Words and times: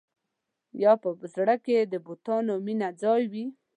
یا 0.83 0.93
په 1.01 1.09
زړه 1.35 1.55
کې 1.65 1.77
د 1.91 1.93
بتانو 2.05 2.53
مینه 2.65 2.89
ځای 3.01 3.21
وي. 3.31 3.45